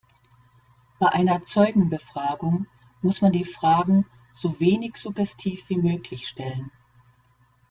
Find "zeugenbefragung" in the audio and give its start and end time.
1.43-2.65